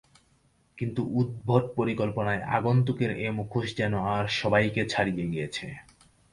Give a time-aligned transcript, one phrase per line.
[0.77, 5.65] কিন্তু উদ্ভট পরিকল্পনায় আগন্তুকের এ মুখোশ যেন আর সবাইকে ছাড়িয়ে গিয়েছে।